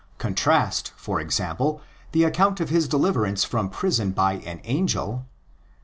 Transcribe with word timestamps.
Contrast, 0.17 0.93
for 0.97 1.19
example, 1.21 1.79
the 2.11 2.23
account 2.23 2.59
of 2.59 2.69
his 2.69 2.87
deliverance 2.87 3.43
from 3.43 3.69
prison 3.69 4.09
by 4.09 4.37
an 4.47 4.59
angel 4.63 5.27
(xii. 5.27 5.29